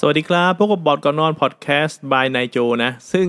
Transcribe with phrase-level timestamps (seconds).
[0.00, 3.26] สวัสดีครับพบกับบอร์ดก่อนนอนพอดแคสต์ by นายโจนะ ซึ่ง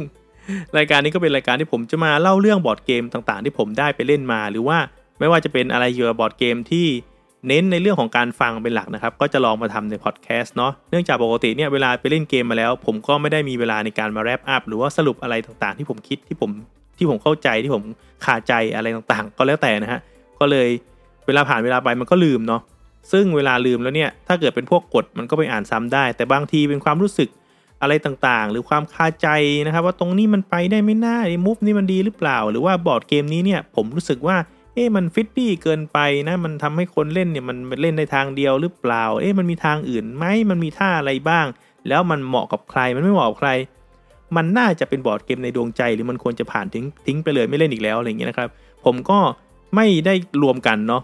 [0.77, 4.77] รายการนี้ก็เป็นรายการที่ผมจะมาเล่าเรื่องบอร์ดเกมต่างๆ ที่ผมได้ไปเล่นมา หรือว่า
[5.19, 6.87] ไม่ว่าจะเป็นอะไรเกี่ยวกับบอร์ดเกมที่
[7.47, 16.51] เน้นในเรื่องของการฟังเป็นหลักนะครับ ก็จะลองมาทำในพอดแคสต์เนาะเนื่องจากปกติเนี่ยเวลาไปเล่นเกมมาแล้ว ผมก็ไม่ได้มีเวลาในการมา wrap up หรือว่าสรุปอะไรต่างๆ ที่ผมคิดที่ผม
[16.97, 17.83] ที่ผมเข้าใจที่ผม
[18.25, 19.99] คาใจอะไรต่างๆ ก็แล้วแต่นะฮะ
[20.39, 20.67] ก็เลย
[21.27, 22.61] เวลาผ่านเวลาไปมันก็ลืมเนาะ
[23.11, 27.29] ซึ่งเวลาลืมแล้วเนี่ยถ้าเกิดเป็นพวกกฎมันก็ไปอ่านซ้ำได้ แต่บางทีเป็นความรู้สึก
[27.81, 29.27] อะไรต่างๆ หรือความคาใจ
[29.65, 34.37] นะครับ ว่าตรงนี้มันไปได้ไม่น่าไอ้ move นี่มันดีหรือเปล่า หรือว่าบอร์ดเกมนี้เนี่ยผมรู้สึกว่า
[34.73, 41.45] เอ๊ะมัน fixed เกินไปนะมันทำให้คนเล่นเนี่ยมันเล่นในทางเดียวหรือเปล่า เอ๊ะมันมีทางอื่นไหมมันมีท่าอะไรบ้าง
[41.87, 43.49] แล้วมันเหมาะกับใครมันไม่เหมาะกับใคร
[44.35, 48.49] มันน่าจะเป็นบอร์ดเกมในดวงใจ หรือมันควรจะผ่านทิ้งทิ้งไปเลยไม่เล่นอีกแล้วอะไรอย่างเงี้ยนะครับ
[48.85, 49.19] ผมก็
[49.75, 51.01] ไม่ได้รวมกันเนาะ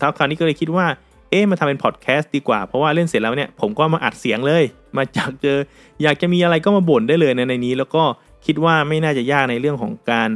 [0.00, 0.86] ท้าคราวนี้ก็เลยคิดว่า
[1.30, 4.64] เอ๊ะมาทำเป็นพอดแคสต์ดีกว่า เพราะว่าเล่นเสร็จแล้วเนี่ยผมก็มาอัดเสียงเลย
[4.96, 5.58] มาจากเจอ
[6.02, 8.02] อยากจะมีอะไรก็มาบ่นได้เลยในในนี้ แล้วก็
[8.46, 10.28] คิดว่าไม่น่าจะยากในเรื่องของการ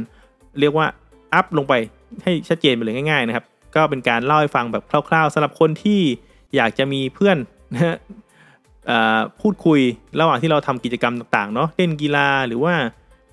[0.59, 0.87] เรียกว่า
[1.33, 1.73] อัพลงไป
[2.23, 6.01] ให้ชัดเจนไปเลยง่ายๆนะครับก็เป็นการเล่าให้ฟังแบบคร่าวๆสำหรับคนที่
[6.55, 7.37] อยากจะมีเพื่อน
[7.73, 7.95] นะฮะ
[9.41, 9.79] พูดคุย
[10.19, 12.73] ระหว่างที่เราทำกิจกรรมต่างๆเนาะเล่นกีฬาหรือว่า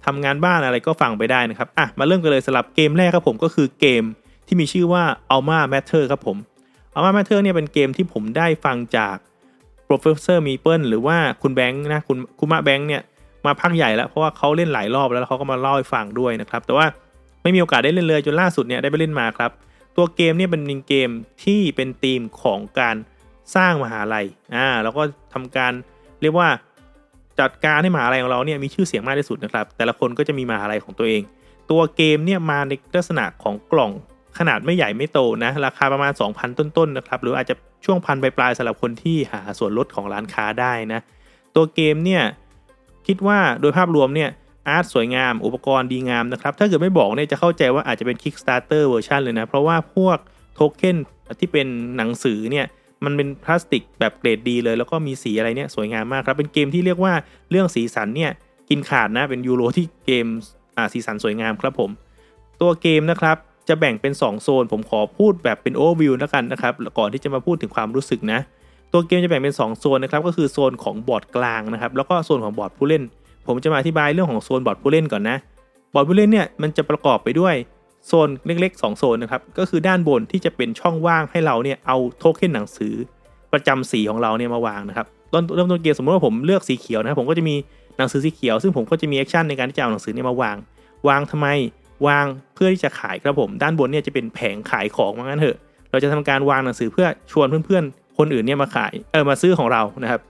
[0.06, 4.04] ทำงานบ้านอะไรก็ฟังไปได้นะครับอะมาเริ่มกันเลยสำหรับเกมแรกครับผมก็คือเกม
[4.46, 5.02] ที่มีชื่อว่า
[5.34, 6.36] Alma Matter ครับผม
[6.96, 9.16] Alma Matter เนี่ยเป็นเกมที่ผมได้ฟังจาก
[9.88, 13.02] Professor m e p l e หรือว่าคุณแบงค์นะคุณคุณมาแบงค์เนี่ย
[13.46, 16.86] มาพักใหญ่แล้วเพราะว่าเขาเล่นหลายรอบแล้วเขาก็มาเล่าให้ฟังด้วยนะครับ แต่ว่า
[17.42, 19.50] ไม่มีโอกาสได้เล่นเลยจนล่าสุดเนี่ยได้ไปเล่นมาครับ
[19.96, 21.10] ตัวเกมเนี่ยเป็นเกม
[21.44, 22.96] ที่เป็นธีมของการ
[23.56, 25.72] สร้างมหาลัยอ่าแล้วก็ทำการ
[26.22, 26.48] เรียกว่า
[27.40, 31.22] จัดการให้มหาลัยของเราเนี่ยมีชื่อเสียงมากที่สุดนะครับ แต่ละคนก็จะมีมหาลัยของตัวเอง
[31.70, 33.92] ตัวเกมเนี่ยมาในลักษณะของกล่อง
[34.38, 41.00] ขนาดไม่ใหญ่ไม่โตนะ ราคาประมาณ 2,000 ต้นๆนะครับ หรืออาจจะช่วงพันปลายๆสำหรับคนที่หาส่วนลดของร้านค้าได้นะ
[41.54, 42.22] ตัวเกมเนี่ย
[43.06, 44.30] คิดว่าโดยภาพรวมเนี่ย
[44.68, 50.18] art สวยงาม อุปกรณ์ดีงามนะครับ ถ้าเกิดไม่บอกเนี่ยจะเข้าใจว่าอาจจะเป็น Kickstarter เวอร์ชันเลยนะ เพราะว่าพวก
[50.54, 50.96] โทเค็น
[51.40, 51.66] ที่เป็น
[51.96, 52.66] หนังสือเนี่ย
[53.04, 57.14] มันเป็นพลาสติกแบบเกรดดีเลย แล้วก็มีสีอะไรเนี่ยสวยงามมากครับ เป็นเกมที่เรียกว่า
[57.50, 58.30] เรื่องสีสันเนี่ย
[58.68, 60.26] กินขาดนะเป็นยูโรที่เกม
[60.76, 61.90] อ่าสีสันสวยงามครับผม
[62.60, 63.36] ตัวเกมนะครับ
[63.68, 68.40] จะแบ่งเป็น 2 โซน ผมขอพูดแบบเป็นโอเวอร์วิวแล้วกันนะครับก่อนที่จะมาพูดถึงความรู้สึกนะ
[68.92, 73.02] ตัวเกมจะแบ่งเป็น 2 โซนนะครับก็คือโซนของบอร์ดกลางนะครับแล้วก็โซนของบอร์ดผู้เล่น
[73.46, 75.36] ผมจะมาอธิบายเรื่องของโซนบอร์ดผู้เล่นก่อนนะ
[75.94, 77.54] บอร์ดผู้เล่นเนี่ยมันจะประกอบไปด้วย
[78.06, 82.94] โซนเล็กๆ 2 โซนนะครับก็คือด้านบนที่จะเป็นช่องว่างให้เราเนี่ยเอาโทเค็นหนังสือ
[83.52, 87.54] ประจำสีของเราเนี่ยมาวางนะครับต้นเริ่มต้นเกมสมมติว่าผมเลือกสีเขียวนะครับผมก็จะมี
[87.98, 90.56] หนังสือสีเขียว ซึ่งผมก็จะมี action ในการที่จะเอาหนังสือเนี่ยมาวาง
[91.08, 91.48] วางทำไม
[92.06, 95.56] วางเพื่อที่จะขายครับผม ด้านบนเนี่ยจะเป็นแผงขายของว่างั้นเถอะ
[95.90, 100.20] เราจะทำการวางหนังสือเพื่อชวนเพื่อนๆ คนอื่นเนี่ยมาขายเออมาซื้อของเรานะครับ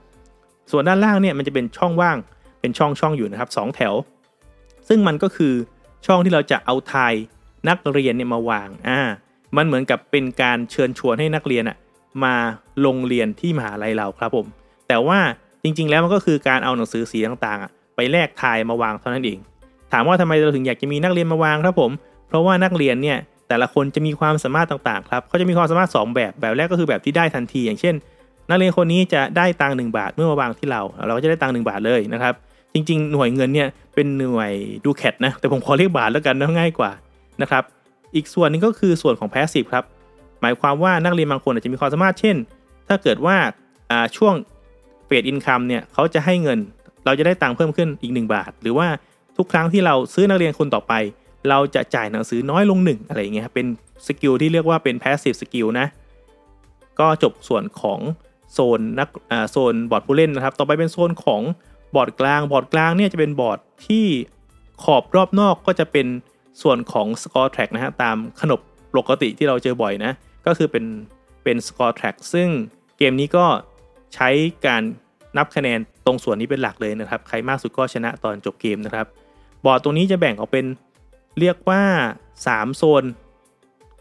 [0.71, 2.17] ส่วนด้านล่างเนี่ยมันจะเป็นช่องว่าง
[2.61, 3.93] เป็นช่องช่องอยู่นะครับสแถว
[4.87, 5.53] ซึ่งมันก็คือ
[6.05, 7.13] ช่องที่เราจะเอาทาย
[7.69, 8.99] นักเรียนเนี่ยมาวางอ่า
[9.57, 11.77] มันเหมือนกับเป็นการเชิญชวนให้นักเรียนอะ
[12.23, 12.35] มา
[12.85, 14.45] ลงเรียนที่มหาลัยเราครับผม
[14.87, 15.19] แต่ว่า
[15.63, 19.39] จริงๆแล้วมันก็คือการเอาหนังสือสีต่างๆไปแลกทายมาวางเท่านั้นเอง
[19.93, 21.91] ถามว่าทำไมเราถึงอยากจะมีนักเรียนมาวางครับผม
[22.27, 23.17] เพราะว่านักเรียนเนี่ย
[23.47, 27.95] แต่ละคนจะมีความสามารถต่างๆครับเขาจะมีความสามารถ 2 แบบแบบแรกก็คือแบบที่ได้ทันที อย่างเช่น
[28.49, 32.33] นักเรียนคนนี้จะได้ตังค์ห้าบาทเมื่อมาวางที่เรา เราก็จะได้ตังค์ห้าบาทเลยนะครับ
[32.73, 34.51] จริงๆ หน่วยเงินเนี่ยเป็นหน่วย
[34.85, 36.91] ducat นะแต่ผมขอเรียกบาทแล้วกันนะง่ายกว่า
[37.41, 37.63] นะครับ
[38.15, 39.83] อีกส่วนนึงก็คือส่วนของ passive ครับ
[40.41, 42.35] หมายความว่านักเรียนบางคนอาจจะมีความสามารถเช่น
[42.87, 43.37] ถ้าเกิดว่า
[44.17, 44.33] ช่วง
[45.05, 46.59] phase income เนี่ยเขาจะให้เงิน
[47.05, 48.87] เราจะได้ตังค์เพิ่มขึ้นอีก 1 บาท หรือว่า
[49.37, 50.93] ทุกครั้งที่เราซื้อนักเรียนคนต่อไป
[51.49, 53.67] เราจะจ่ายหนังสือน้อยลงหนึ่งอะไรอย่างเงี้ยเป็น
[54.07, 55.87] skill ที่เรียกว่าเป็น passive skill นะ
[56.99, 57.99] ก็จบส่วนของ
[58.53, 59.09] โซนนัก
[59.51, 61.41] โซนบอร์ดผู้เล่นนะครับ ต่อไปเป็นโซนของ
[61.95, 64.05] บอร์ดกลาง บอร์ดกลางเนี่ยจะเป็นบอร์ดที่
[64.83, 66.07] ขอบรอบนอกก็จะเป็น
[66.61, 68.59] ส่วนของ score track นะฮะตามขนบ
[68.97, 70.11] ปกติที่เราเจอบ่อยนะ
[70.45, 70.85] ก็คือเป็น
[71.43, 72.49] เป็น score track ซึ่ง
[72.97, 73.45] เกมนี้ก็
[74.15, 74.29] ใช้
[74.67, 74.83] การ
[75.37, 79.07] นับคะแนนตรงส่วนนี้เป็นหลักเลยนะครับ ใครมากสุดก็ชนะตอนจบเกมนะครับ
[79.65, 80.65] บอร์ดตรงนี้จะแบ่งออกเป็น
[81.39, 81.81] เรียกว่า
[82.31, 83.03] 3 โซน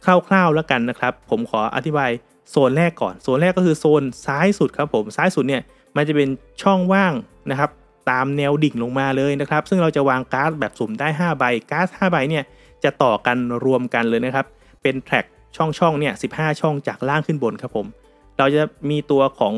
[0.04, 2.10] คร่าวๆแล้วกันนะครับ ผมขออธิบาย
[2.50, 5.62] โซนแรกก่อน โซนแรกก็คือโซนซ้ายสุดครับผมซ้ายสุดเนี่ย
[5.96, 6.28] มันจะเป็น
[6.62, 7.12] ช่องว่าง
[7.50, 7.70] นะครับ
[8.10, 12.44] ตามแนวดิ่งลงมาเลยนะครับ ซึ่งเราจะวางการ์ดแบบสุ่มได้ 5 ใบการ์ด5ใบเนี่ย
[12.84, 14.46] จะต่อกันรวมกันเลยนะครับ
[14.82, 15.24] เป็น track
[15.56, 16.26] ช่องช่องเนี่ยสี่
[16.60, 17.86] ช่องจากล่างขึ้นบนครับผม
[18.38, 19.54] เราจะมีตัวของ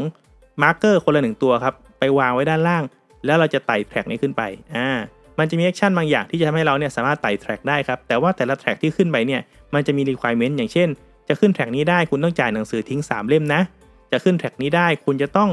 [0.63, 2.83] marker คนละหนึ่งตัวครับ ไปวางไว้ด้านล่าง
[3.25, 4.43] แล้วเราจะไต่ track นี้ขึ้นไป
[4.75, 4.89] อ่า
[5.39, 9.41] มันจะมี action บางอย่างที่จะทำให้เราเนี่ยสามารถไต่ track ได้ครับ แต่ว่าแต่ละ track ที่ขึ้นไปเนี่ย
[9.75, 10.89] มันจะมี requirement อย่างเช่น
[11.29, 13.61] จะขึ้น track นี้ได้คุณต้องจ่ายหนังสือทิ้ง 3 เล่มนะ
[14.13, 15.51] จะขึ้น track นี้ได้คุณจะต้อง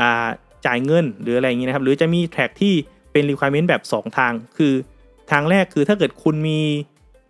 [0.00, 0.28] อ่า
[0.66, 2.74] จ่ายเงินหรืออะไรอย่างนี้นะครับ หรือจะมี track ที่
[3.12, 4.72] เป็น requirement แบบ 2 ทาง คือ
[5.30, 6.60] ทางแรกคือถ้าเกิดคุณมี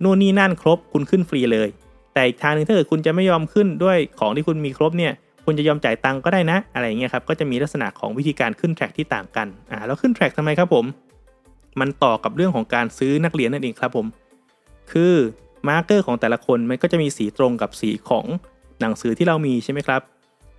[0.02, 1.68] นู่นนี่นั่นครบ คุณขึ้นฟรีเลย
[2.14, 5.12] แต่อีกทางหนึ่งถ้าเกิดคุณจะไม่ยอมขึ้นด้วยของที่คุณมีครบเนี่ย
[5.44, 10.84] คุณจะยอมจ่ายตังค์ก็ได้นะ อะไรเงี้ยครับ ก็จะมีลักษณะของวิธีการขึ้น track ที่ต่างกัน อ่า แล้วขึ้น track ทำไมครับผม
[11.80, 14.06] มันต่อกับเรื่องของการซื้อนักเรียนนั่นเองครับผม
[14.92, 15.14] คือ
[15.68, 18.24] marker ของแต่ละคนมันก็จะมีสีตรงกับสีของ
[18.80, 20.02] หนังสือที่เรามีใช่ไหมครับ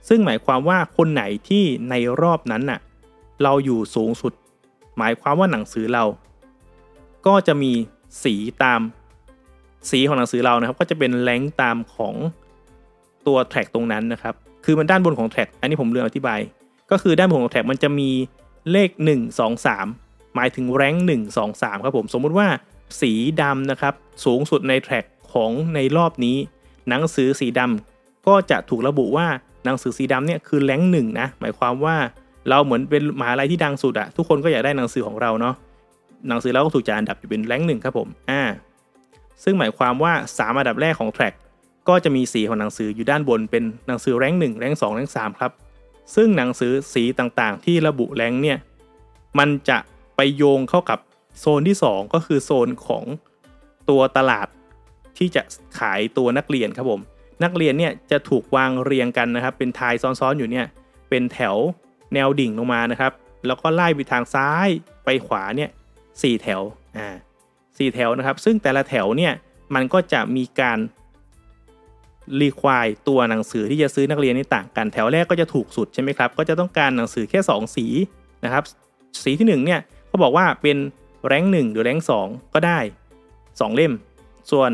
[0.08, 2.80] ซึ่งหมายความว่าคนไหนที่ในรอบนั้นน่ะ
[3.44, 4.34] เราอยู่สูงสุด
[4.98, 6.04] หมายความว่าหนังสือเรา
[7.28, 7.72] ก็จะมี
[8.24, 8.82] สีตาม
[9.90, 12.16] สีของหนังสือเรานะครับ ก็จะเป็นแรงตามของ
[13.28, 14.34] ตัวแทร็กตรงนั้นนะครับ
[14.66, 16.40] คือมันด้านบนของแทร็ก อันนี้ผมเลือกอธิบาย
[16.92, 18.10] ก็คือด้านบนของแทร็กมันจะมี
[18.72, 22.48] เลข 1 2 3 หมายถึงแรงหนึ่งสองสามครับผม สมมุติว่า
[23.02, 23.12] สี
[23.42, 23.94] ดำนะครับ
[24.26, 26.38] สูงสุดในแทร็กของในรอบนี้
[26.90, 29.28] หนังสือสีดำก็จะถูกระบุว่า
[29.66, 31.96] หนังสือสีดำเนี่ยคือแรงหนึ่งนะหมายความว่า
[32.50, 35.56] เราเหมือนเป็นมหาลัยที่ดังสุดอะทุกคนก็อยากได้หนังสือของเราเนาะ
[36.30, 38.42] หนังสือเราก็ถูกจัดอันดับอยู่เป็นแรงหนึ่งครับผมอ่า
[39.44, 41.34] ซึ่งหมายความว่า 3 อันดับแรกของแทร็ก
[41.90, 45.52] ก็จะมีสีของหนังสืออยู่ด้านบนเป็นหนังสือแรงหนึ่งแรงสองแรงสามครับ
[46.16, 48.58] ซึ่งหนังสือสีต่างๆ ที่ระบุแรงเนี่ย
[49.40, 49.78] มันจะ
[50.22, 51.00] ไปโยงเข้ากับ
[51.40, 53.04] โซนที่ 2 ก็คือโซนของ
[53.90, 54.48] ตัวตลาด
[55.18, 55.42] ที่จะ
[55.80, 57.02] ขายตัวนักเรียนครับผม
[57.44, 60.66] นักเรียนเนี่ยจะถูกวางเรียงกันนะครับ เป็นทายซ้อนๆอยู่เนี่ย
[61.10, 61.56] เป็นแถว
[62.14, 63.12] แนวดิ่งลงมานะครับ
[63.46, 64.68] แล้วก็ไล่ไปทางซ้าย
[65.06, 65.70] ไปขวาเนี่ย
[66.22, 66.62] สแถว
[66.98, 67.10] อ่า
[67.78, 69.34] สแถวนะครับ ซึ่งแต่ละแถวเนี่ย
[69.76, 70.80] มันก็จะมีการ
[72.42, 77.86] รีควายตัวหนังสือที่จะซื้อนักเรียนนี่ต่างกันแถวแรกก็จะถูกสุดใช่ไหมครับ ก็จะต้องการหนังสือแค่ 2 สี
[78.46, 78.64] นะครับ
[79.24, 80.78] สีที่1เนี่ย เขาบอกว่าเป็น
[81.28, 82.80] แรงหนึ่งหรือแรงสองก็ได้
[83.28, 83.94] 2 เล่ม
[84.52, 84.72] ส่วน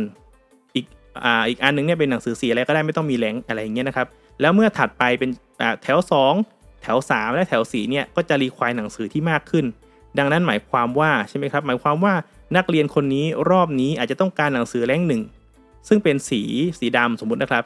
[0.75, 0.85] อีก
[1.23, 4.07] อ่าอีกอันนึงเนี่ยเป็นหนังสือสีอะไรก็ได้ไม่ต้องมีแรงอะไรอย่างเงี้ยนะครับ
[4.41, 5.29] แล้วเมื่อถัดไปเป็น
[5.61, 5.99] อ่าแถว
[6.41, 9.65] 2 แถว 3 และแถว4เนี่ยก็จะรีควายหนังสือที่มากขึ้น
[10.17, 12.13] ดังนั้นหมายความว่าใช่ไหมครับหมายความว่า
[12.57, 15.21] นักเรียนคนนี้รอบนี้อาจจะต้องการหนังสือแรงหนึ่ง
[15.87, 16.41] ซึ่งเป็นสี
[16.79, 17.63] สีดำสมมุตินะครับ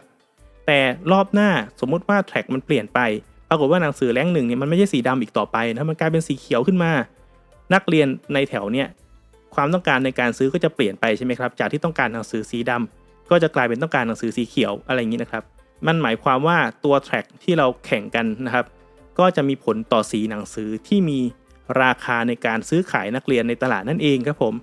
[0.68, 0.80] แต่
[1.12, 1.50] รอบหน้า
[1.82, 3.00] สมมุติว่าแทร็กมันเปลี่ยนไป
[3.50, 6.92] ปรากฏว่าหนังสือแรงหนึ่งเนี่ยมันไม่ใช่สีดำอีกต่อไปนะมันกลายเป็นสีเขียวขึ้นมา
[7.74, 8.88] นักเรียนในแถวเนี่ย
[9.56, 15.44] ความต้องการในการซื้อก็จะเปลี่ยนไปใช่ไหมครับจากที่ต้องการหนังสือสีดำก็จะกลายเป็นต้องการหนังสือสีเขียวอะไรอย่างนี้นะครับ
[15.88, 18.66] มันหมายความว่าตัวแทร็กที่เราแข่งกันนะครับ
[19.20, 21.20] ก็จะมีผลต่อสีหนังสือที่มี
[21.82, 24.54] ราคาในการซื้อขายนักเรียนในตลาดนั่นเองครับผม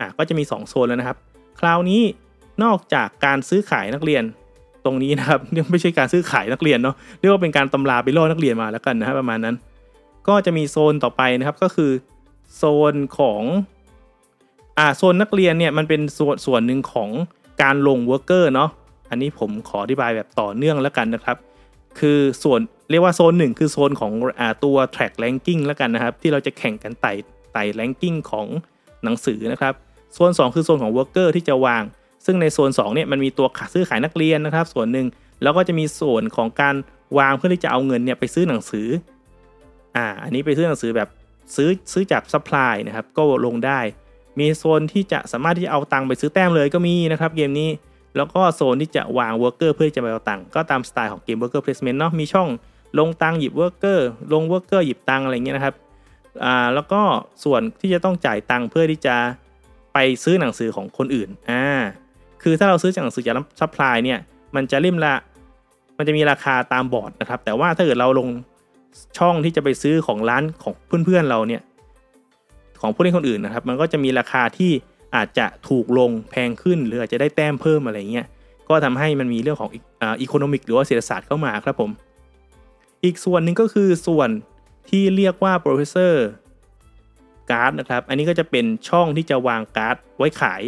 [0.00, 1.18] อะก็จะมี 2 โซนแล้วนะครับ
[1.60, 2.02] คราวนี้
[2.62, 4.22] นอกจากการซื้อขายนักเรียน
[4.84, 9.56] ตรงนี้นะครับไม่ใช่การซื้อขายนักเรียนเนาะเรียกว่าเป็นการตำราไปล่อนักเรียนมาแล้วกันนะครับประมาณนั้น
[10.28, 11.90] ก็จะมีโซนต่อไปนะครับก็คือ
[12.56, 13.42] โซนของ
[14.78, 17.10] อ่าโซนนักเรียนเนี่ยมันเป็นส่วนส่วนหนึ่งของ
[17.62, 18.70] การลง worker เนาะ
[19.10, 21.36] อันนี้ผมขออธิบายแบบต่อเนื่องแล้วกันนะครับ
[21.98, 22.60] คือส่วน
[22.90, 27.12] เรียกว่าโซนหนึ่งคือโซนของอ่าตัว track ranking แล้วกันนะครับ ที่เราจะแข่งกันไต่
[27.52, 28.46] ไต่ ranking ของ
[29.04, 29.74] หนังสือนะครับ
[30.14, 31.82] โซน 2 คือโซนของ worker ที่จะวาง
[32.24, 35.06] ซึ่งในโซน2เนี่ยมันมีตัวซื้อขายนักเรียนนะครับ ส่วนหนึ่ง
[35.42, 36.74] แล้วก็จะมีส่วนของการ
[37.18, 38.88] วางเพื่อที่จะเอาเงินเนี่ยไปซื้อหนังสือ
[39.96, 41.08] อ่าอันนี้ไปซื้อหนังสือแบบ
[41.54, 43.80] ซื้อซื้อจาก supply นะครับก็ลงได้
[44.38, 47.70] มีโซนที่จะสามารถที่จะเอาตังค์ไปซื้อแต้มเลยก็มีนะครับเกมนี้
[48.16, 52.48] แล้วก็โซนที่จะวาง worker เพื่อจะไปเอาตังค์ก็ตามสไตล์ของเกม worker placement เนาะมีช่อง
[52.98, 55.74] ลงตังค์หยิบ worker ลง worker หยิบตังค์อะไรเงี้ยนะครับ
[56.44, 57.00] อ่าแล้วก็
[57.44, 59.16] ส่วนที่จะต้องจ่ายตังค์เพื่อที่จะ
[59.92, 61.64] ไปซื้อหนังสือของคนอื่นอ่า
[62.42, 64.18] คือถ้าเราซื้อจากหนังสือจาก supply เนี่ย
[64.54, 65.14] มันจะริมละ
[65.98, 68.28] มันจะมีราคาตามบอร์ดนะครับแต่ว่าถ้าเกิดเราลง
[69.18, 70.74] ช่องที่จะไปซื้อของร้านของ
[71.04, 71.62] เพื่อนๆเราเนี่ย
[72.80, 74.72] ของผู้เล่นคนอื่นนะครับ มันก็จะมีราคาที่
[75.16, 78.26] อาจจะถูกลงแพงขึ้น หรืออาจจะได้แต้มเพิ่มอะไรเงี้ย
[78.68, 79.70] ก็ทำให้มันมีเรื่องของ
[80.02, 81.90] economic หรือว่าเศรษฐศาสตร์เข้ามาครับผม
[83.04, 84.28] อีกส่วนหนึ่งก็คือส่วน
[84.90, 86.14] ที่เรียกว่า professor
[87.50, 90.62] card นะครับ อันนี้ก็จะเป็นช่องที่จะวางการ์ดไว้ขาย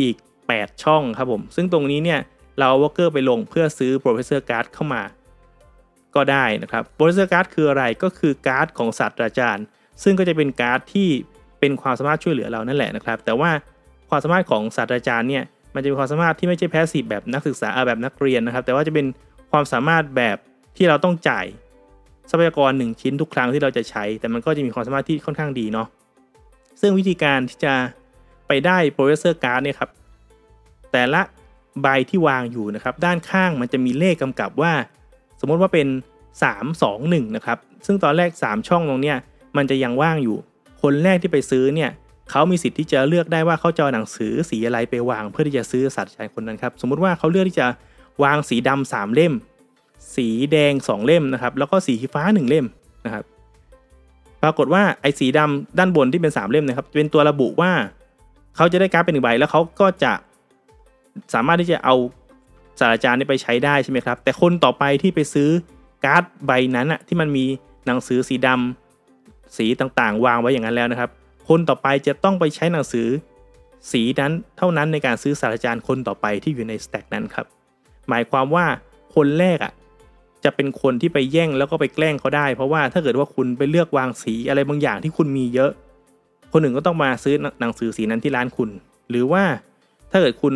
[0.00, 0.16] อีก
[0.48, 2.20] 8 ช่องครับผม ซึ่งตรงนี้เนี่ย
[2.58, 5.02] เรา worker ไปลงเพื่อซื้อ professor card เข้ามา
[6.16, 9.64] ก็ได้นะครับ professor card คืออะไรก็คือการ์ดของศาสตราจารย์
[10.02, 11.08] ซึ่งก็จะเป็นการ์ดที่
[11.60, 13.50] เป็นความสามารถช่วยเหลือเรานั่นแหละนะครับ แต่ว่า
[14.10, 15.44] ความสามารถของศาสตราจารย์เนี่ย
[15.74, 19.06] มันจะเป็นความสามารถที่ไม่ใช่ passive แบบนักศึกษาแบบนักเรียนนะครับ แต่ว่าจะเป็น
[19.50, 20.36] ความสามารถแบบ
[20.76, 21.46] ที่เราต้องจ่าย
[22.30, 25.88] ทรัพยากร 1 ชิ้นทุกครั้งที่เราจะใช้ แต่มันก็จะมีความสามารถที่ค่อนข้างดีเนาะ
[26.80, 27.74] ซึ่งวิธีการที่จะ
[28.46, 29.90] ไปได้ professor card เนี่ยครับ
[30.92, 31.22] แต่ละ
[31.82, 34.72] ใบที่วางอยู่นะครับ ด้านข้างมันจะมีเลขกำกับว่า
[35.40, 35.88] สมมติว่าเป็น
[36.42, 39.16] 3 2 1นะครับซึ่งตอนแรก 3 ช่องตรงเนี้ย
[39.56, 40.36] มันจะยังว่างอยู่
[40.82, 41.90] คนแรกที่ไปซื้อเนี่ย
[42.30, 47.66] เขามีสิทธิ์ที่จะเลือกได้ว่าเขาจะเอหนังสือสีอะไรไปวาง เพื่อที่จะซื้อศาสตราจายคนนั้นครับสมมุติว่าเขาเลือกที่จะ
[48.22, 49.32] วางสีดำสามเล่ม
[50.16, 52.66] สีแดง 2 เล่มนะครับแล้วก็สีฟ้า 1 เล่ม
[53.06, 53.24] นะครับ
[54.42, 57.72] ปรากฏว่าไอ้สีดำด้านบนที่เป็นสามเล่มนะครับเป็นตัวระบุว่า
[58.56, 60.12] เขาจะได้การ์ดเป็นหนึ่งใบแล้วเขาก็จะ
[61.34, 61.94] สามารถที่จะเอา
[62.78, 65.50] ศาสตราจารย์นี้ไปใช้ได้ใช่ไหมครับ แต่คนต่อไปที่ไปซื้อ
[66.04, 67.44] การ์ดใบนั้นอะที่มันมี
[67.86, 71.10] หนังสือสีดำสีต่างๆ วางไว้อย่างนั้นแล้วนะครับ
[71.48, 73.08] คนต่อไปจะต้องไปใช้หนังสือ
[73.92, 77.46] สีนั้นเท่านั้นในการซื้อศาสตราจารย์คนต่อไปที่อยู่ในสแต็กนั้นครับ
[78.08, 78.66] หมายความว่า
[79.14, 79.72] คนแรกอะ่ะ
[80.44, 85.70] จะเป็นคนที่ไปแย่งแล้วก็ไปแกล้งเขาได้ เพราะว่าถ้าเกิดว่าคุณไปเลือกวางสีอะไรบางอย่างที่คุณมีเยอะ
[86.52, 88.70] คนหนึ่งก็ต้องมาซื้อหนังสือสีนั้นที่ร้านคุณ
[89.10, 89.44] หรือว่า
[90.10, 90.54] ถ้าเกิดคุณ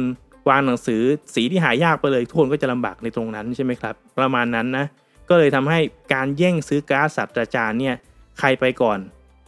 [0.51, 1.03] วางหนังสือ
[1.35, 4.87] สีที่หายากไปเลยทุกคนก็จะลำบากในตรงนั้นใช่ไหมครับ ประมาณนั้นนะ
[5.29, 5.79] ก็เลยทำให้
[6.15, 7.95] การแย่งซื้อก๊าซศาสตราจารย์เนี่ย
[8.39, 8.99] ใครไปก่อน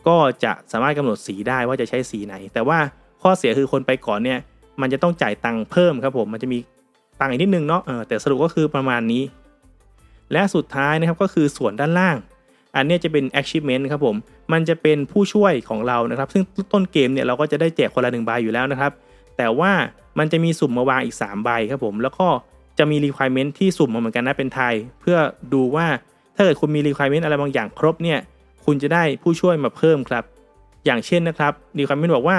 [0.08, 2.78] ก็จะสามารถกำหนดสีได้ว่าจะใช้สีไหน แต่ว่า
[3.22, 4.38] ข้อเสียคือคนไปก่อนเนี่ย
[4.80, 6.58] มันจะต้องจ่ายตังค์เพิ่มครับผมมันจะมี
[7.20, 9.22] ตังค์อีกนิดนึงเนาะเออแต่สรุปก็คือประมาณนี้
[10.32, 12.16] และสุดท้ายนะครับก็คือส่วนด้านล่าง
[12.76, 14.16] อันนี้จะเป็น achievement ครับผม
[14.52, 16.42] มันจะเป็นผู้ช่วยของเรานะครับ ซึ่ง
[16.72, 18.92] ต้นเกมเนี่ยเราก็จะได้แจกคนละหนึ่งใบอยู่แล้วนะครับ
[19.36, 19.72] แต่ว่า
[20.18, 22.26] มันจะมีสุ่มมาวางอีก 3 ใบครับผม แล้วก็
[22.78, 25.16] จะมี requirement ที่สุ่มมาเหมือนกันนะเป็นไทย เพื่อ
[25.52, 25.86] ดูว่า
[26.36, 28.18] ถ้าเกิดคุณมี requirement อะไรบางอย่างครบเนี่ย
[28.64, 30.24] คุณจะได้ผู้ช่วยมาเพิ่มครับ
[30.84, 32.38] อย่างเช่นนะครับ requirement บอกว่า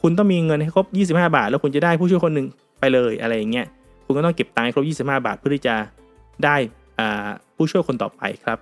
[0.00, 2.46] คุณต้องมีเงินให้ครบ 25 บาท แล้วคุณจะได้ผู้ช่วยคนหนึ่ง
[2.80, 3.66] ไปเลยอะไรอย่างเงี้ย
[4.04, 5.74] คุณก็ต้องเก็บตังค์ครบ 25 บาท เพื่อที่จะ
[6.44, 6.56] ได้
[7.56, 8.58] ผู้ช่วยคนต่อไปครับ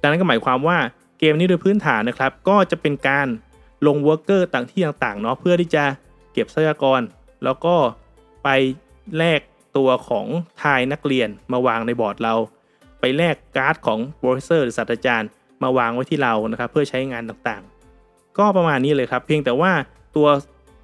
[0.00, 0.78] ดังนั้นก็หมายความว่า
[1.18, 3.26] เกมนี้โดยพื้นฐานนะครับ ก็จะเป็นการ
[3.86, 5.84] ลงวิร์เกอร์ต่างที่ต่างๆเนาะเพื่อที่จะ
[6.32, 7.00] เก็บทรัพยากร
[7.44, 7.76] แล้วก็
[8.44, 8.48] ไป
[9.18, 9.40] แลก
[9.76, 10.26] ตัวของ
[10.62, 12.34] ทายนักเรียนมาวางในบอร์ดเรา
[13.00, 15.28] ไปแลกการ์ดของ professor หรือศาสตราจารย์
[15.62, 19.72] มาวางไว้ที่เรานะครับเพื่อใช้งานต่างๆ ก็ประมาณนี้เลยครับเพียงแต่ว่า
[20.16, 20.28] ตัว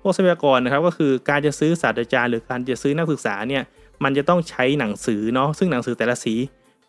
[0.00, 3.62] พวกทรัพยากรนะครับก็คือการจะซื้อศาสตราจารย์ หรือการจะซื้อนักศึกษาเนี่ย
[4.04, 6.34] มันจะต้องใช้หนังสือเนาะซึ่งหนังสือแต่ละสี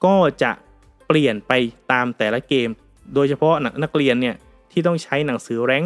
[0.06, 0.52] ก็จะ
[1.08, 1.52] เปลี่ยนไป
[1.92, 2.70] ตามแต่ละเกม
[3.16, 4.36] โดยเฉพาะนักเรียนเนี่ย
[4.72, 5.84] ที่ต้องใช้หนังสือ rank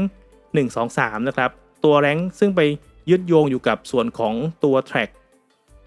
[0.53, 1.51] หนึ่งสองสามนะครับ
[1.83, 2.61] ตัว rank ซึ่งไป
[3.09, 4.33] ยึดโยงอยู่กับส่วนของ
[4.63, 5.09] ตัวแทร็ก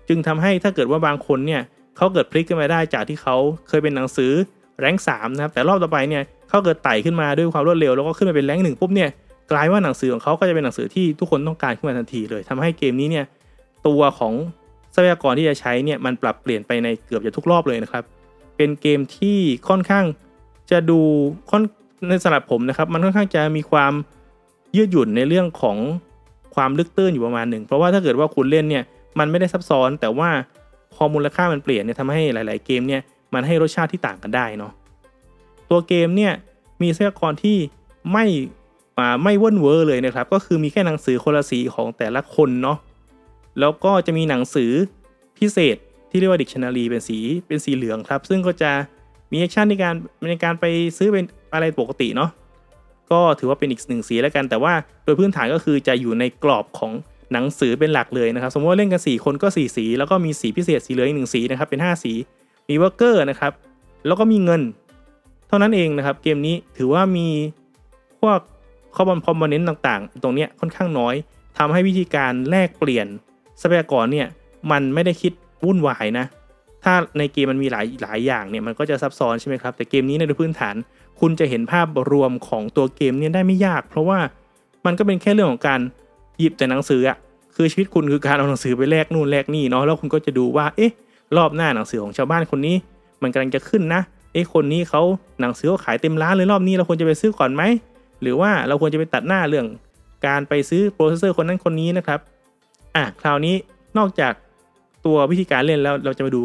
[0.09, 1.63] จึงทำให้ถ้าเกิดว่าบางคนเนี่ย
[1.97, 3.37] เขาเกิดพลิกขึ้นมาได้จากที่เขา
[3.69, 4.33] เคยเป็นหนังสือ
[4.81, 9.11] แรงสามนะครับแต่รอบต่อไปเนี่ยเขาเกิดไต่ขึ้นมาด้วยความรวดเร็วแล้วก็ขึ้นมาเป็นแรงหนึ่งปุ๊บเนี่ย
[9.53, 13.25] กลายว่าหนังสือของเขาก็จะเป็นหนังสือที่ทุกคนต้องการขึ้นมาทันทีเลยทำให้เกมนี้เนี่ย
[13.87, 14.33] ตัวของ
[14.95, 18.05] ทรัพยากรที่จะใช้เนี่ยมันปรับเปลี่ยนไปในเกือบจะทุกรอบเลยนะครับ
[18.57, 20.05] เป็นเกมที่ค่อนข้าง
[20.71, 21.01] จะดู
[21.51, 21.63] ค่อน
[22.09, 23.93] ในสำหรับผมนะครับ มันค่อนข้างจะมีความ
[24.77, 25.77] ยืดหยุ่นในเรื่องของ
[26.55, 28.85] ความลึกตื้นอยู่ประมาณหนึ่งเพราะว่าถ้าเกิดว่าคุณเล่นเนี่ย
[29.19, 30.31] มันไม่ได้ซับซ้อน แต่ว่า
[30.95, 33.03] พอมูลค่ามันเปลี่ยนเนี่ยทำให้หลาย ๆ เกมเนี่ย
[33.35, 34.73] มันให้รสชาติที่ต่างกันได้เนาะ
[35.71, 36.33] ตัวเกมเนี่ย
[36.83, 37.57] มีทรัพยากรที่
[38.13, 38.27] ไม่
[39.23, 42.79] ไม่วุ่นวายเลยนะครับ ก็คือมีแค่หนังสือคนละสีของแต่ละคนเนาะ
[43.61, 44.71] แล้วก็จะมีหนังสือ
[45.39, 45.77] พิเศษ
[46.11, 48.71] ที่เรียกว่าดิกชันนารีเป็นสีเป็นสีเหลืองครับ ซึ่งก็จะ
[49.33, 49.95] มี action ในการ
[50.31, 50.65] ในการไป
[50.97, 52.31] ซื้อเป็นอะไรปกติเนาะ
[53.11, 54.73] ก็ถือว่าเป็นอีกหนึ่งสีแล้วกัน แต่ว่า
[55.05, 56.93] โดยพื้นฐานก็คือจะอยู่ในกรอบของ
[57.33, 62.13] หนังสือเป็นหลักเลยนะครับ สมมติว่าเล่นกัน 4 คนก็ 4 สี แล้วก็มีสีพิเศษสีเหลืองอีกหนึ่งสีนะครับเป็น 5 สี
[62.69, 63.53] มีเวอร์เกอร์นะครับ
[64.07, 64.63] แล้วก็มีเงิน
[65.49, 67.29] เท่านั้นเองนะครับเกมนี้ถือว่ามี
[68.21, 68.39] พวก
[68.95, 71.15] ข้อบอลพอมโพเนนต์ต่างๆ ตรงนี้ค่อนข้างน้อย
[71.59, 73.07] ทำให้วิธีการแลกเปลี่ยน
[73.61, 74.27] ทรัพยากรเนี่ย
[74.71, 75.33] มันไม่ได้คิด
[75.65, 76.27] วุ่นวายนะ
[76.85, 80.75] ถ้าในเกมมันมีหลายหลายอย่างเนี่ยมันก็จะซับซ้อนใช่ไหมครับ แต่เกมนี้ในพื้นฐาน
[81.21, 84.19] คุณจะเห็นภาพรวมของตัวเกมเนี่ยได้ไม่ยาก เพราะว่า
[84.87, 85.81] มันก็เป็นแค่เรื่องของการ
[86.39, 87.17] หยิบแต่หนังสืออะ
[87.57, 90.93] คือชีวิตคุณคือการเอาหนังสือไปแลกนู่นแลกนี่เนาะแล้วคุณก็จะดูว่าเอ๊ะ
[91.37, 92.77] รอบหน้าหนังสือของชาวบ้านคนนี้
[93.23, 94.01] มันกำลังจะขึ้นนะ
[94.33, 95.03] เอ๊ะคนนี้เขา
[95.41, 97.63] หนังสือเขาขายเต็มร้านเลยรอบนี้เราควรจะไปซื้อก่อนไหม
[98.23, 99.67] หรือว่าเราควรจะไปตัดหน้าเรื่อง
[100.27, 102.21] การไปซื้อ professor คนนั้นคนนี้นะครับ
[102.97, 103.55] อะคราวนี้
[103.99, 104.33] นอกจาก
[105.07, 106.43] ตัววิธีการเล่นแล้วเราจะมาดู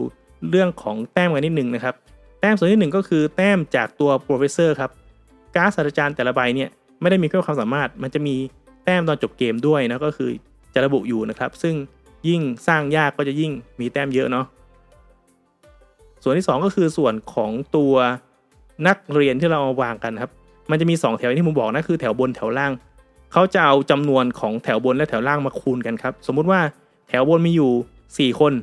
[0.49, 1.95] เรื่องของแต้มกันนิดหนึ่งนะครับ
[2.39, 4.91] แต้มส่วนที่หนึ่งก็คือแต้มจากตัว professor ครับ
[5.55, 6.69] การ์ดศาสตราจารย์แต่ละใบเนี่ย
[7.01, 8.35] ไม่ได้มีแค่ความสามารถ มันจะมี
[8.85, 10.29] แต้มตอนจบเกมด้วยนะก็คือ
[10.73, 11.75] จะระบุอยู่นะครับ ซึ่ง
[12.27, 14.45] ยิ่งสร้างยากก็จะยิ่งมีแต้มเยอะเนาะ
[16.23, 17.93] ส่วนที่ 2 ก็คือส่วนของตัว
[18.87, 20.31] นักเรียนที่เราเอาวางกันครับ
[20.69, 22.71] มันจะมี 2 แถวที่ผมบอกนะคือแถวบนแถวล่าง
[23.31, 26.59] เขาจะเอาจำนวนของแถวบนและแถวล่างมาคูณกันครับ สมมุติว่า
[27.09, 28.53] แถวบนมีอยู่ 4 คน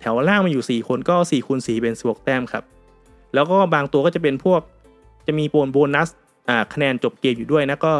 [0.00, 2.64] แถวล่างมีอยู่ 4 คนก็4คูณ4เป็น16แต้มครับ
[3.34, 4.60] แล้วก็บางตัวก็จะเป็นพวก
[5.26, 6.08] จะมีโบนโบนัส
[6.48, 7.92] อ่าคะแนนจบเกมอยู่ด้วยนะก็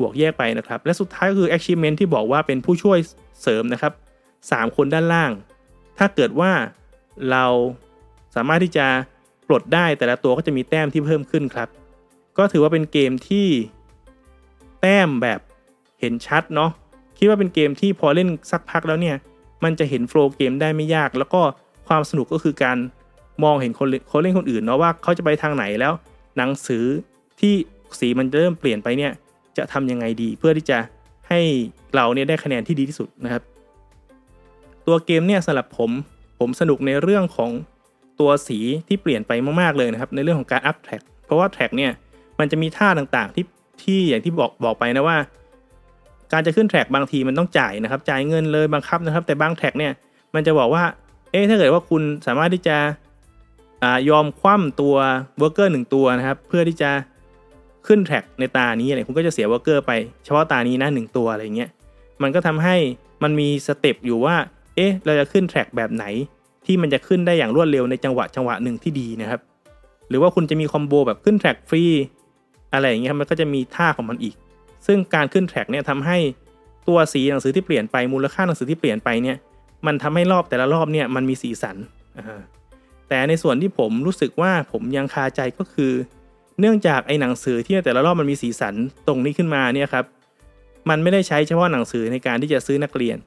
[0.00, 2.98] บวกแยกไปนะครับ และสุดท้ายก็คือ achievement ที่บอกว่าเป็นผู้ช่วย
[3.42, 3.92] เสริมนะครับ
[4.34, 5.30] 3 คนด้านล่าง
[5.98, 6.52] ถ้าเกิดว่า
[7.30, 7.44] เรา
[8.34, 8.86] สามารถที่จะ
[9.48, 11.68] ปลดได้แต่ละตัวก็จะมีแต้มที่เพิ่มขึ้นครับ
[12.38, 13.46] ก็ถือว่าเป็นเกมที่
[14.80, 15.40] แต้มแบบ
[16.00, 16.70] เห็นชัดเนาะ
[17.18, 19.16] คิดว่าเป็นเกมที่พอเล่นสักพักแล้วเนี่ย
[19.64, 21.40] มันจะเห็นโฟล์เกมได้ไม่ยาก แล้วก็
[21.88, 22.78] ความสนุกก็คือการ
[23.44, 25.92] มองเห็นคนคนเล่นคนอื่นเนาะว่าเขาจะไปทางไหนแล้ว
[26.36, 26.84] หนังสือ
[27.40, 27.54] ที่
[27.98, 29.12] สีมันเริ่มเปลี่ยนไปเนี่ย
[29.58, 30.78] จะทำยังไงดีเพื่อที่จะ
[31.28, 31.40] ให้
[31.94, 33.42] เราเนี่ยได้คะแนนที่ดีที่สุดนะครับ
[34.86, 35.90] ตัวเกมเนี่ยสำหรับผม
[36.38, 37.50] ผมสนุกในเรื่องของ
[38.20, 41.92] ตัวสีที่เปลี่ยนไปมากๆเลยนะครับในเรื่องของการ up track เพราะว่า track เนี่ย
[42.38, 43.44] มันจะมีท่าต่างๆที่
[43.82, 45.16] ที่อย่างที่บอกบอกไปนะว่า
[46.32, 49.92] การจะขึ้น track บางทีมันต้องจ่ายนะครับ จ่ายเงินเลยบังคับนะครับ แต่บาง track เนี่ย
[50.34, 50.84] มันจะบอกว่า
[51.30, 52.76] เอ๊ะถ้าเกิดว่าคุณสามารถที่จะ
[53.82, 54.96] อยอมคว่ำตัว
[55.38, 56.90] worker หนึ่งตัวนะครับ เพื่อที่จะ
[57.86, 59.92] ขึ้น track ในตานี้อะไรคุณก็จะเสีย worker ไป
[60.24, 61.70] เฉพาะตานี้นะหนึ่งตัวอะไรเงี้ย
[62.22, 62.76] มันก็ทำให้
[63.22, 64.36] มันมี step อยู่ว่า
[64.76, 66.04] เอ๊ะ เราจะขึ้น track แบบไหน
[66.66, 69.40] ที่มันจะขึ้นได้อย่างรวดเร็วในจังหวะจังหวะหนึ่งที่ดีนะครับ
[70.08, 71.84] หรือว่าคุณจะมี combo แบบขึ้น track ฟรี
[72.72, 74.34] อะไรอย่างเงี้ยมันก็จะมีท่าของมันอีก
[74.86, 76.18] ซึ่งการขึ้น track เนี่ยทำให้
[76.88, 79.36] ตัวสีหนังสือที่เปลี่ยนไปมูลค่าหนังสือที่เปลี่ยนไปเนี่ย
[79.86, 81.76] มันทำให้รอบแต่ละรอบเนี่ยมันมีสีสัน
[83.08, 85.92] แต่ในส่วนที่ผมรู้สึกว่าผมยังคาใจก็คือ
[86.60, 88.74] เนื่องจากไอ้หนังสือที่แต่ละรอบมันมีสีสัน
[89.06, 90.04] ตรงนี้ขึ้นมาเนี่ยครับ
[90.90, 93.18] มันไม่ได้ใช้เฉพาะหนังสือในการที่จะซื้อนักเรียน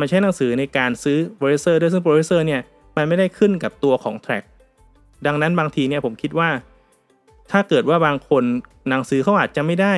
[0.00, 2.60] มันใช้หนังสือในการซื้อ professor ด้วยซึ่ง professor เนี่ย
[2.96, 4.44] มันไม่ได้ขึ้นกับตัวของ track
[5.26, 6.50] ดังนั้นบางทีเนี่ยผมคิดว่า
[7.50, 8.44] ถ้าเกิดว่าบางคน
[8.88, 9.94] หนังสือเขาอาจจะไม่ได้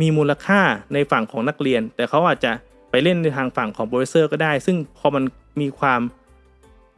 [0.00, 0.60] มีมูลค่า
[0.92, 2.52] ในฝั่งของนักเรียน แต่เขาอาจจะ
[2.90, 5.24] ไปเล่นในทางฝั่งของ professor ก็ได้ ซึ่งพอมัน
[5.60, 6.00] มีความ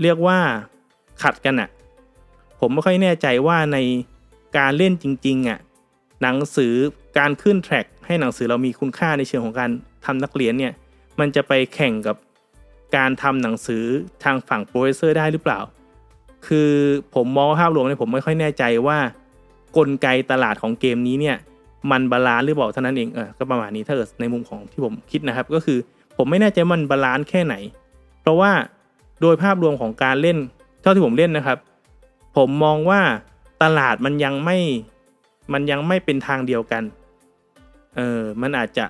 [0.02, 0.38] เรียกว่า
[1.22, 1.68] ขัดกันอะ่ะ
[2.60, 3.78] ผมไม่ค่อยแน่ใจว่าใน
[4.58, 5.58] การเล่นจริงๆอะ่ะ
[6.22, 6.74] หนังสือ
[7.18, 9.70] การขึ้น track ให้หนังสือเรามีคุณค่าในเชิงของการ
[10.04, 10.72] ทำนักเรียนเนี่ย
[11.20, 12.16] มันจะไปแข่งกับ
[12.96, 13.84] การทำหนังสือ
[14.24, 15.60] ทางฝั่ง professor ได้หรือเปล่า
[16.46, 16.70] คือ
[17.14, 18.98] ผมมองภาพรวมเนี่ยผมไม่ค่อยแน่ใจว่า
[19.76, 21.36] กลไกตลาดของเกมนี้เนี่ย
[21.90, 25.78] มัน balance หรือเปล่าเท่านั้นเองเออก็ประมาณนี้ถ้าเกิดในมุมของที่ผมคิดนะครับ ก็คือ
[26.16, 27.54] ผมไม่แน่ใจมัน balance แค่ไหน
[28.22, 28.52] เพราะว่า
[29.20, 30.38] โดยภาพรวมของการเล่น
[30.82, 31.58] เท่าที่ผมเล่นนะครับ
[32.36, 33.00] ผมมองว่า
[33.62, 34.58] ตลาดมันยังไม่
[35.52, 36.82] มันยังไม่เป็นทางเดียวกัน
[37.96, 38.86] เออมันอาจจะ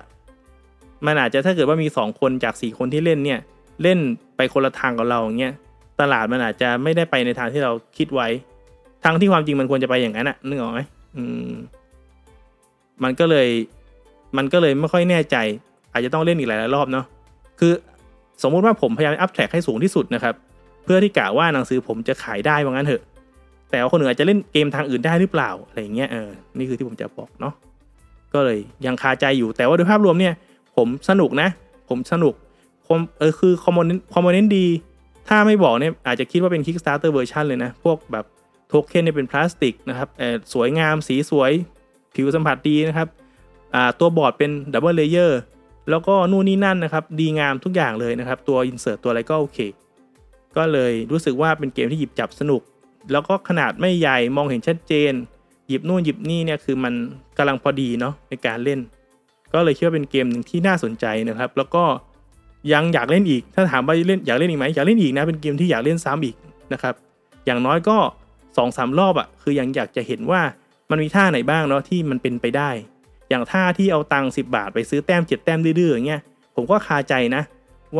[1.05, 3.39] มันอาจจะถ้าเกิดว่ามีสองคนจากสี่คนที่เล่นเนี่ย
[3.83, 3.99] เล่น
[4.35, 5.53] ไปคนละทางกับเราอย่างเงี้ย
[6.01, 8.27] ตลาดมันอาจจะไม่ได้ไปในทางที่เราคิดไว้
[9.03, 10.81] ทางที่ความจริงมันควรจะไปอย่างนั้นอะนึกออกไหม
[11.17, 11.51] อืม
[13.03, 13.47] มันก็เลย
[14.37, 15.35] มันก็เลยไม่ค่อยแน่ใจ
[15.91, 17.05] อาจจะต้องเล่นอีกหลายรอบเนาะ
[17.59, 17.73] คือ
[18.43, 20.35] สมมุติว่าผมพยายาม up track ให้สูงที่สุดนะครับ
[20.83, 23.03] เพื่อที่กะว่าหนังสือผมจะขายได้ว่างั้นเถอะ
[23.71, 27.53] แต่ว่าคนอื่นอาจจะเล่นเกมทางอื่นได้หรือเปล่าอะไรเงี้ยเออนี่คือที่ผมจะบอกเนาะ
[28.33, 30.33] ก็เลยยังคาใจอยู่แต่ว่าโดยภาพรวมเนี่ย
[30.75, 31.49] ผมสนุกนะ
[31.89, 32.33] ผมสนุก
[32.87, 34.65] คมเออคือ component component ดี
[35.27, 38.25] ถ้าไม่บอกเนี่ยอาจจะคิดว่าเป็น Kickstarter version เลยนะ พวกแบบ
[38.67, 41.51] โทเค็นเนี่ยเป็นพลาสติกนะครับเออสวยงามสีสวย
[42.15, 43.07] ผิวสัมผัสดีนะครับ
[43.99, 45.39] ตัวบอร์ดเป็น double layer
[45.89, 49.59] แล้วก็นู่นนี่นั่นนะครับ ดีงามทุกอย่างเลยนะครับ ตัว insert ตัวอะไรก็โอเค
[50.57, 52.61] ก็เลยรู้สึกว่าเป็นเกมที่หยิบจับสนุก
[53.11, 55.13] แล้วก็ขนาดไม่ใหญ่มองเห็นชัดเจน
[55.67, 56.93] หยิบนู่นหยิบนี่เนี่ยคือมัน
[57.37, 58.79] กำลังพอดีเนาะในการเล่น
[59.53, 61.83] ก็เลยคิดว่าเป็นเกมหนึ่งที่น่าสนใจนะครับ แล้วก็
[62.73, 66.35] ยังอยากเล่นอีก ถ้าถามว่าเล่นอยากเล่นอีกไหมอยากเล่นอีกนะเป็นเกมที่อยากเล่นซ้ำอีก
[66.73, 66.93] นะครับ
[67.45, 67.97] อย่างน้อยก็
[68.33, 70.41] 2อสารอบอะ่ะคือยังอยากจะเห็นว่า
[70.91, 72.69] มันมีท่าไหนบ้างเนาะที่มันเป็นไปได้
[73.29, 76.21] อย่างท่าที่เอาตังค์สิบาทไปซื้อแต้มเจ็ดแต้มดื้อๆอย่างเงี้ย
[76.55, 77.43] ผมก็คาใจนะ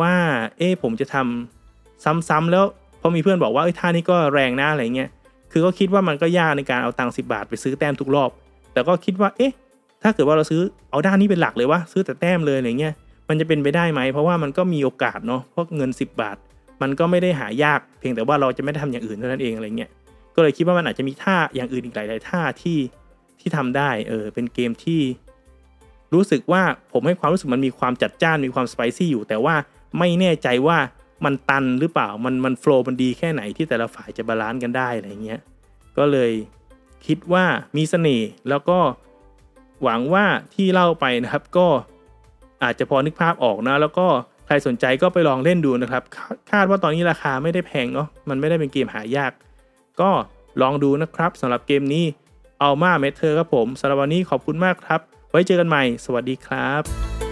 [0.00, 0.14] ว่า
[0.58, 2.64] เอ๊ผมจะทำซ้ำๆแล้ว
[3.00, 5.10] พอมีเพื่อนบอกว่าไอ้ท่านี้ก็แรงนะอะไรเงี้ย
[5.52, 8.30] คือก็คิดว่ามันก็ยากในการเอาตังค์สิบาทไปซื้อแต้มทุกรอบ
[8.72, 9.52] แต่ก็คิดว่าเอ๊ะ
[10.02, 12.94] ถ้าเกิดว่าเราซื้อเอาด้านนี้เป็นหลักเลยว่าซื้อแต่แต้มเลยอะไรเงี้ย
[13.28, 16.36] มันจะเป็นไปได้ไหมเพราะว่ามันก็มีโอกาสเนาะเพราะเงิน 10 บาท
[16.82, 19.90] มันก็ไม่ได้หายากเพียงแต่ว่าเราจะไม่ได้ทำอย่างอื่นเท่านั้นเองอะไรเงี้ย
[20.34, 22.78] ก็เลยคิดว่ามันอาจจะมีท่าอย่างอื่นอีกหลาย ๆ ท่าที่
[23.40, 25.00] ที่ทำได้เออเป็นเกมที่
[26.14, 26.62] รู้สึกว่า
[26.92, 29.54] ผมให้ความรู้สึกมันมีความจัดจ้านมีความ spicy อยู่ แต่ว่า
[29.98, 30.78] ไม่แน่ใจว่า
[31.24, 35.40] มันตันหรือเปล่ามันมัน flow มันดีแค่ไหนที่แต่ละฝ่ายจะ balance กันได้อะไรเงี้ย
[35.98, 36.32] ก็เลย
[37.06, 37.44] คิดว่า
[37.76, 38.78] มีเสน่ห์แล้วก็
[39.82, 41.66] หวังว่าที่เล่าไปนะครับก็
[42.62, 44.06] อาจจะพอนึกภาพออกนะ แล้วก็
[44.46, 46.02] ใครสนใจก็ไปลองเล่นดูนะครับ
[46.50, 49.32] คาดว่าตอนนี้ราคาไม่ได้แพงเนาะมันไม่ได้เป็นเกมหายาก
[50.00, 50.10] ก็
[50.62, 52.04] ลองดูนะครับสำหรับเกมนี้
[52.60, 57.29] เอามาเมเธอร์ครับผมสำหรับวันนี้ขอบคุณมากครับ ไว้เจอกันใหม่ สวัสดีครับ